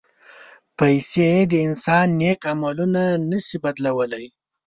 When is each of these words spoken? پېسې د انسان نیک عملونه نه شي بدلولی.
پېسې 0.77 1.31
د 1.51 1.53
انسان 1.67 2.07
نیک 2.19 2.41
عملونه 2.53 3.03
نه 3.29 3.39
شي 3.45 3.57
بدلولی. 3.63 4.25